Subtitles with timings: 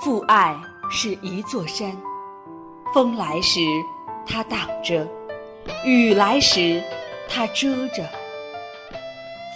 [0.00, 0.56] 父爱
[0.88, 1.90] 是一座山，
[2.94, 3.58] 风来时
[4.24, 5.04] 它挡着，
[5.84, 6.80] 雨来时
[7.28, 8.08] 它遮着。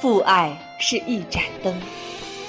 [0.01, 1.73] 父爱是一盏灯，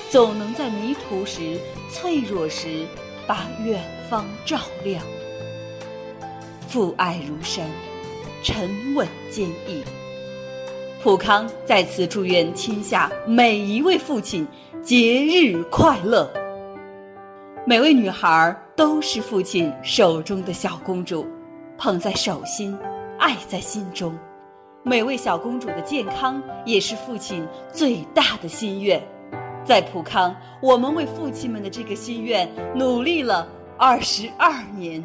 [0.09, 2.87] 总能在迷途时、脆弱时，
[3.27, 3.79] 把远
[4.09, 5.05] 方照亮。
[6.67, 7.69] 父爱如山，
[8.41, 9.83] 沉稳坚毅。
[11.03, 14.47] 普康在此祝愿天下每一位父亲
[14.81, 16.27] 节日快乐。
[17.65, 21.25] 每位女孩都是父亲手中的小公主，
[21.77, 22.77] 捧在手心，
[23.17, 24.13] 爱在心中。
[24.83, 29.01] 每位小公主的健康也是父亲最大的心愿。
[29.63, 35.01] 在普康，我们为父亲们的这个心愿努力了二十二年。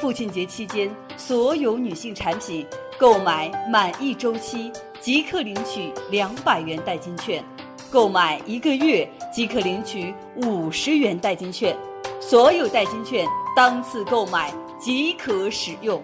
[0.00, 2.66] 父亲节期间，所有女性产品
[2.98, 7.40] 购买满一周期即可领取两百元代金券。
[7.88, 11.74] 购买一个月即可领取五十元代金券，
[12.20, 16.00] 所有代金券当次购买即可使用。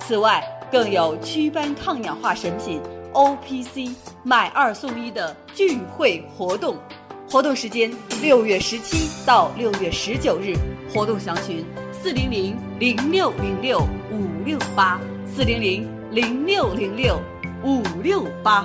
[0.00, 2.80] 此外，更有祛斑抗氧化神品
[3.12, 3.94] O P C
[4.24, 6.76] 买二送一的聚会活动，
[7.30, 10.56] 活动时间六月十七到六月十九日，
[10.92, 13.78] 活动详询四零零零六零六
[14.10, 17.20] 五六八四零零零六零六
[17.62, 18.64] 五六八。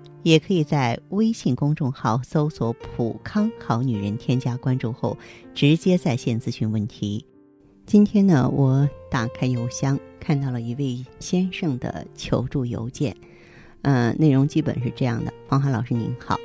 [0.23, 5.17] 也可以在微信公众号搜索“普康好女人”，添加关注后
[5.53, 7.25] 直接在线咨询问题。
[7.85, 13.15] 今天呢，我打开邮箱看到了一位先生的求助邮件，
[13.81, 16.37] 呃，内容基本是这样的：黄海老师您好，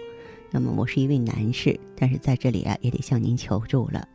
[0.51, 4.09] 那么我是一位男士，但是在这里啊也得向您求助了。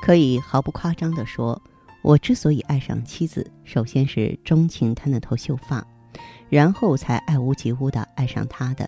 [0.00, 1.60] 可以毫不夸张地说，
[2.02, 5.86] 我之所以爱上妻子，首先是钟情她那头秀发。
[6.52, 8.86] 然后才爱屋及乌的爱上他的。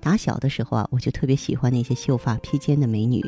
[0.00, 3.24] 打小的时候啊，我就特别喜欢那些秀发披肩的美女。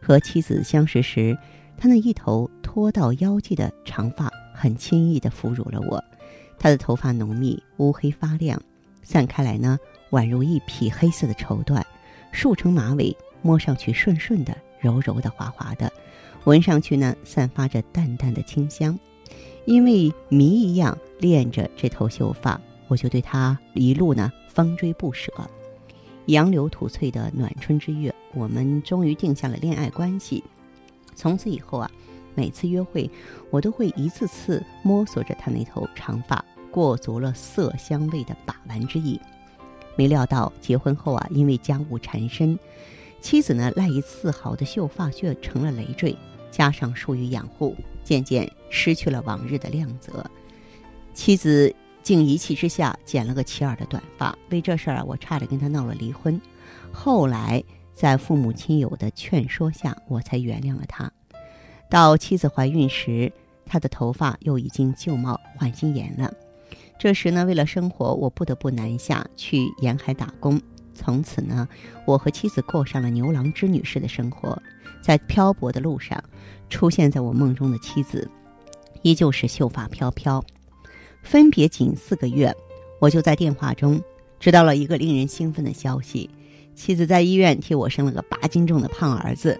[0.00, 1.38] 和妻子相识时，
[1.78, 6.02] 她那一头拖到腰际的长发很轻易地俘虏了我。
[6.58, 8.60] 她的头发浓密、乌黑发亮，
[9.04, 9.78] 散开来呢，
[10.10, 11.80] 宛如一匹黑色的绸缎，
[12.32, 15.92] 束成马尾，摸上去顺顺的、柔柔的、滑滑的，
[16.42, 18.98] 闻上去呢，散发着淡淡的清香。
[19.64, 22.60] 因为谜一样恋着这头秀发。
[22.92, 25.32] 我就对他一路呢方追不舍，
[26.26, 30.44] 杨柳吐翠的暖春之月，我们终于定下了恋爱关系。
[31.14, 31.90] 从此以后啊，
[32.34, 33.10] 每次约会，
[33.48, 39.18] 我都会一次次摸索着他那头长发，过足了色香味的把玩之意。
[39.96, 42.58] 没料到结婚后啊，因为家务缠身，
[43.22, 46.14] 妻子呢赖以自豪的秀发却成了累赘，
[46.50, 47.74] 加上疏于养护，
[48.04, 50.30] 渐渐失去了往日的亮泽。
[51.14, 51.74] 妻子。
[52.02, 56.40] 竟一气之下剪了个齐耳的短发，为这事儿啊，我差点跟他闹了离婚。
[56.92, 57.62] 后来
[57.94, 61.10] 在父母亲友的劝说下，我才原谅了他。
[61.88, 63.32] 到妻子怀孕时，
[63.64, 66.32] 他的头发又已经旧貌换新颜了。
[66.98, 70.60] 这时呢，为了生活，我不得不南下去沿海打工。
[70.94, 71.68] 从此呢，
[72.06, 74.60] 我和妻子过上了牛郎织女式的生活。
[75.00, 76.22] 在漂泊的路上，
[76.70, 78.30] 出现在我梦中的妻子，
[79.02, 80.44] 依旧是秀发飘飘。
[81.22, 82.54] 分别仅四个月，
[82.98, 84.00] 我就在电话中
[84.38, 86.28] 知道了一个令人兴奋的消息：
[86.74, 89.58] 妻子在医院替我生了个八斤重的胖儿子。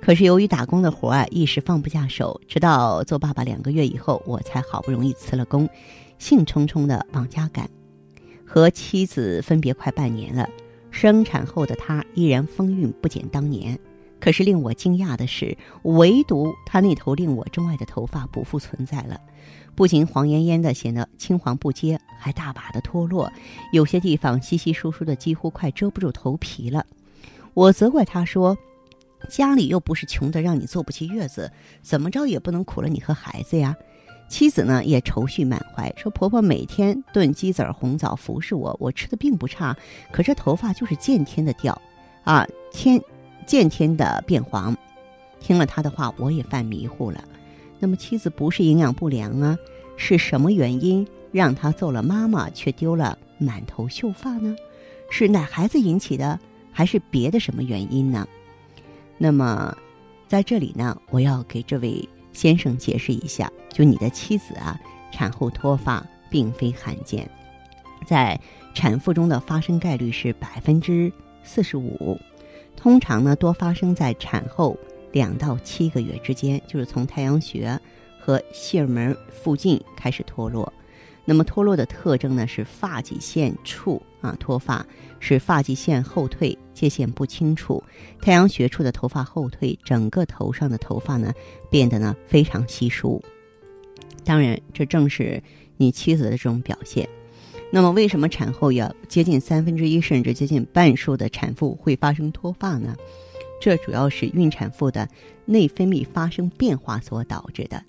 [0.00, 5.68] 可是由于打工的活啊，一时放不下手，直到做爸爸两个月以后，我才好不容易辞了工，
[6.18, 7.68] 兴冲冲的往家赶。
[8.44, 10.48] 和妻子分别快半年了，
[10.90, 13.78] 生产后的他依然风韵不减当年。
[14.20, 19.20] 可是令我惊讶的是，唯独他那头令我钟爱的头发不复存在了。
[19.78, 23.32] 不仅黄艳艳的显得青黄不接，还大把的脱落，
[23.70, 26.84] 有些地方稀稀疏疏的，几乎快遮不住头皮了。
[27.54, 28.58] 我责怪他说
[29.30, 33.76] ：“家里又不是穷的让你坐不起月子，怎么着也不能苦了你和孩子呀。”
[34.28, 39.76] 妻子呢也愁绪满怀，说：“婆婆每天炖鸡子儿红枣服侍我，我吃的并不差，
[40.10, 41.80] 可这头发就是见天的掉，
[42.24, 43.00] 啊，天，
[43.46, 44.76] 见天的变黄。”
[45.38, 47.22] 听了他的话，我也犯迷糊了。
[47.78, 49.56] 那么妻子不是营养不良啊？
[49.96, 54.54] 是什么原因让他做了妈妈却丢了满头秀发呢？
[55.10, 56.38] 是奶孩子引起的，
[56.70, 58.26] 还是别的什么原因呢？
[59.16, 59.76] 那么，
[60.28, 64.78] 在这里呢，我要给这位先生解释一下，就你的妻子啊，
[65.10, 67.28] 产后脱发并非罕见，
[68.06, 68.40] 在
[68.74, 72.16] 产妇中的发生概率是百分之四十五，
[72.76, 74.76] 通常呢多发生在产后
[75.12, 77.78] 两到七个月之间，就是从太阳穴
[78.18, 80.72] 和泄儿门附近开始脱落。
[81.24, 84.86] 那么脱落的特征呢是发际线处啊脱发，
[85.20, 87.82] 是发际线后退，界限不清楚，
[88.20, 91.32] 太阳穴处的头发后退，整个头上的头发呢
[91.70, 93.22] 变得呢非常稀疏。
[94.24, 95.42] 当然，这正是
[95.76, 97.06] 你妻子的这种表现。
[97.70, 102.96] 那么，为什么产后要接近三分之一甚至接近半数的产妇会发生脱发呢？
[103.60, 105.08] 这主要是孕产妇的
[105.44, 107.82] 内分泌发生变化所导致的。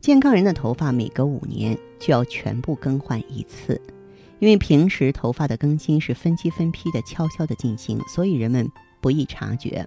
[0.00, 3.80] 健康人的头发每隔五年就要全部更换一次，
[4.38, 8.66] 因为平时头发的更新是分期分批的悄悄的进行，所以人们
[9.00, 9.86] 不易察觉。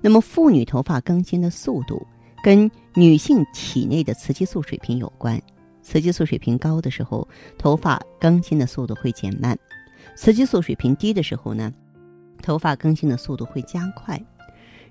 [0.00, 2.04] 那么，妇女头发更新的速度
[2.42, 5.40] 跟女性体内的雌激素水平有关。
[5.82, 9.56] 雌激素水平高的时候，头发更新的速度会减慢；
[10.14, 11.72] 雌激素水平低的时候呢，
[12.42, 14.22] 头发更新的速度会加快。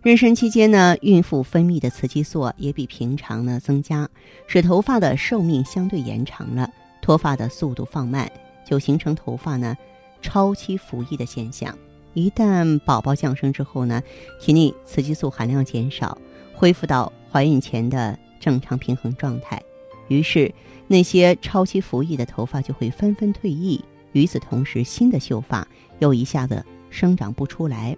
[0.04, 4.10] 妊娠期间呢，孕妇分泌的雌激素也比平常呢增加，
[4.48, 6.68] 使头发的寿命相对延长了，
[7.04, 8.30] 脱发的速度放慢，
[8.66, 9.78] 就形成头发呢
[10.20, 11.78] 超期服役的现象。
[12.16, 14.02] 一旦宝宝降生之后呢，
[14.40, 16.18] 体内雌激素含量减少，
[16.52, 19.62] 恢复到怀孕前的正常平衡状态，
[20.08, 20.52] 于是
[20.88, 23.80] 那些超期服役的头发就会纷纷退役。
[24.14, 25.66] 与此同时，新的秀发
[26.00, 27.96] 又一下子生长不出来。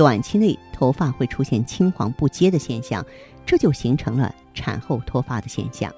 [0.00, 3.04] 短期内头发会出现青黄不接的现象，
[3.44, 5.92] 这就形成了产后脱发的现象。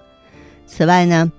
[0.67, 1.31] 此外呢，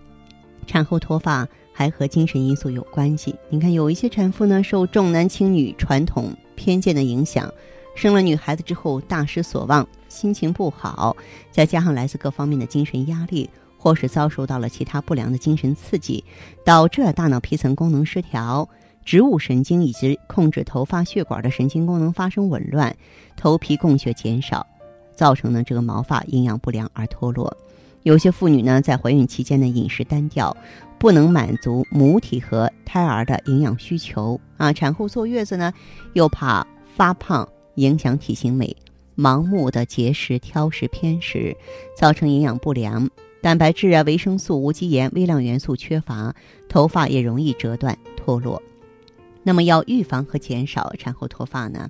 [0.65, 3.35] 产后脱发还和精神因素有关系。
[3.49, 7.53] 你看，有一些产妇呢受重男轻女传统偏见的影响，
[7.95, 11.17] 生了女孩子之后大失所望，心情不好，
[11.51, 16.23] 再加上来自各方面的精神压力，或是遭受到了其他不良的精神刺激，
[16.63, 18.69] 导致了大脑皮层功能失调。
[19.05, 22.95] 植物神经以及控制头发血管的神经功能发生紊乱，
[23.35, 24.65] 头皮供血减少，
[25.13, 27.55] 造成呢这个毛发营养不良而脱落。
[28.03, 30.55] 有些妇女呢在怀孕期间呢饮食单调，
[30.97, 34.73] 不能满足母体和胎儿的营养需求啊。
[34.73, 35.73] 产后坐月子呢，
[36.13, 36.65] 又怕
[36.95, 38.75] 发胖影响体型美，
[39.15, 41.55] 盲目的节食挑食偏食，
[41.95, 43.09] 造成营养不良，
[43.41, 46.35] 蛋白质啊、维生素、无机盐、微量元素缺乏，
[46.67, 48.61] 头发也容易折断脱落。
[49.43, 51.89] 那么要预防和减少产后脱发呢？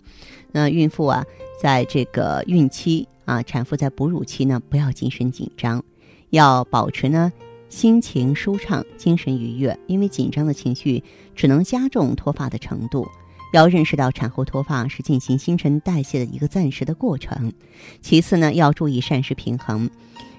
[0.51, 1.23] 那孕妇啊，
[1.61, 5.83] 在这个孕期啊，产妇在哺乳期呢，不要精神紧张，
[6.31, 7.31] 要保持呢
[7.69, 11.03] 心情舒畅、精神愉悦，因为紧张的情绪
[11.35, 13.07] 只能加重脱发的程度。
[13.53, 17.53] 要认识到产后脱发是进行新陈代谢的一个暂时的过程。
[18.01, 19.87] 其次呢，要注意膳食平衡，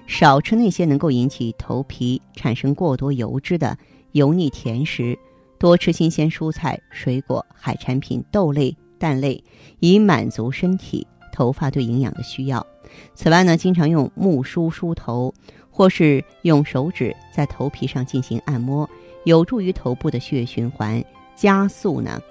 [0.05, 3.77] 少吃那些能够引起头皮产生过多油脂的
[4.11, 5.17] 油腻甜食。
[5.57, 9.43] 多吃新鲜蔬菜、水果、海产品、豆类、蛋类，
[9.79, 12.65] 以满足身体头发对营养的需要。
[13.13, 15.33] 此外呢，经常用木梳梳头，
[15.69, 18.89] 或是用手指在头皮上进行按摩，
[19.23, 21.03] 有助于头部的血液循环，
[21.35, 22.21] 加速呢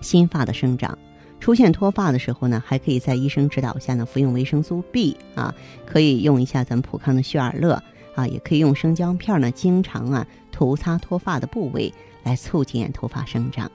[0.00, 0.98] 新发的生长。
[1.40, 7.82] 出现脱发的时候呢，还可以在医生指导下呢服用维生素 B 啊，可以用一下咱们普康的旭尔乐
[8.14, 11.92] 啊，也可以用生姜片呢，经常啊涂擦脱发的部位。
[12.24, 13.70] 来促进头发生长，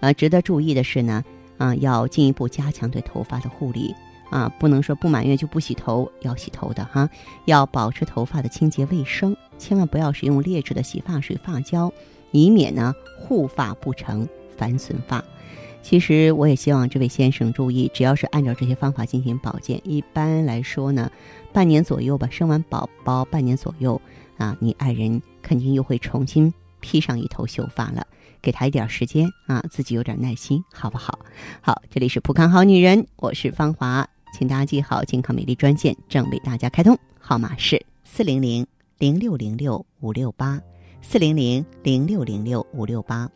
[0.00, 1.22] 呃，值得注意的是呢，
[1.58, 3.94] 啊，要进一步加强对头发的护理，
[4.30, 7.08] 啊，不能说不满月就不洗头，要洗头的哈，
[7.44, 11.92] 要保持头发的清洁卫生，千万不要使用劣质的洗发水、发胶，
[12.32, 14.26] 以免呢护发不成
[14.56, 15.22] 反损发。
[15.82, 21.10] 其实我也希望这位先生注意，只要是按照这些方法进行保健，一般来说呢，
[21.52, 24.00] 半年左右吧，生完宝宝半年左右，
[24.36, 26.52] 啊，你爱人肯定又会重新。
[26.80, 28.06] 披上一头秀发了，
[28.42, 31.18] 给他一点时间啊，自己有点耐心，好不好？
[31.60, 34.06] 好，这里是浦康好女人，我是芳华，
[34.36, 38.66] 请大家记好健康美丽专线正为大家开通，号码是四零零
[38.98, 40.60] 零六零六五六八，
[41.00, 43.30] 四零零零六零六五六八。